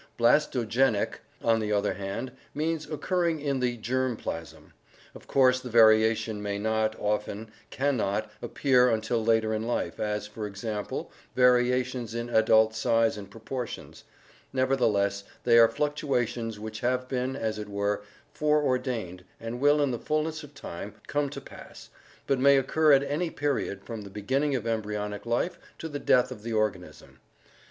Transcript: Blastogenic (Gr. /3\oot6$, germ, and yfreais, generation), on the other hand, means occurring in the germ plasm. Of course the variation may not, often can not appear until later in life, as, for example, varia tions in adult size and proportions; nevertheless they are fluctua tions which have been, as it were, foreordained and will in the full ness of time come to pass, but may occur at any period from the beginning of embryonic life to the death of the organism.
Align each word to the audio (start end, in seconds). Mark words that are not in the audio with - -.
Blastogenic 0.17 0.31
(Gr. 0.31 0.57
/3\oot6$, 0.57 0.67
germ, 0.67 0.95
and 0.95 1.03
yfreais, 1.03 1.11
generation), 1.13 1.19
on 1.53 1.59
the 1.59 1.71
other 1.73 1.93
hand, 1.93 2.31
means 2.55 2.89
occurring 2.89 3.39
in 3.39 3.59
the 3.59 3.77
germ 3.77 4.17
plasm. 4.17 4.73
Of 5.13 5.27
course 5.27 5.59
the 5.59 5.69
variation 5.69 6.41
may 6.41 6.57
not, 6.57 6.95
often 6.99 7.51
can 7.69 7.97
not 7.97 8.31
appear 8.41 8.89
until 8.89 9.23
later 9.23 9.53
in 9.53 9.61
life, 9.67 9.99
as, 9.99 10.25
for 10.25 10.47
example, 10.47 11.11
varia 11.35 11.83
tions 11.83 12.15
in 12.15 12.31
adult 12.31 12.73
size 12.73 13.15
and 13.15 13.29
proportions; 13.29 14.03
nevertheless 14.51 15.23
they 15.43 15.59
are 15.59 15.67
fluctua 15.69 16.25
tions 16.27 16.59
which 16.59 16.79
have 16.79 17.07
been, 17.07 17.35
as 17.35 17.59
it 17.59 17.69
were, 17.69 18.01
foreordained 18.33 19.23
and 19.39 19.59
will 19.59 19.83
in 19.83 19.91
the 19.91 19.99
full 19.99 20.23
ness 20.23 20.41
of 20.43 20.55
time 20.55 20.95
come 21.05 21.29
to 21.29 21.39
pass, 21.39 21.91
but 22.25 22.39
may 22.39 22.57
occur 22.57 22.91
at 22.91 23.03
any 23.03 23.29
period 23.29 23.83
from 23.83 24.01
the 24.01 24.09
beginning 24.09 24.55
of 24.55 24.65
embryonic 24.65 25.27
life 25.27 25.59
to 25.77 25.87
the 25.87 25.99
death 25.99 26.31
of 26.31 26.41
the 26.41 26.53
organism. 26.53 27.19